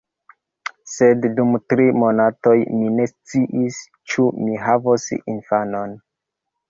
Sed 0.93 1.27
dum 1.39 1.51
tri 1.73 1.85
monatoj 2.03 2.55
mi 2.79 2.89
ne 2.95 3.05
sciis, 3.11 3.77
ĉu 4.15 4.27
mi 4.47 4.57
havos 4.67 5.07
infanon. 5.37 5.95